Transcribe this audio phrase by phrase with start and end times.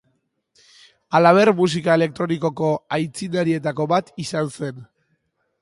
[1.19, 4.85] Halaber, musika elektronikoko aitzindarietako bat izan zen.